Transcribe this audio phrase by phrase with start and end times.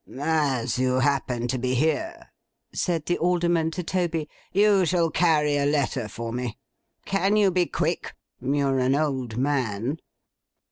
[0.19, 2.31] 'As you happen to be here,'
[2.73, 6.57] said the Alderman to Toby, 'you shall carry a letter for me.
[7.05, 8.15] Can you be quick?
[8.41, 9.99] You're an old man.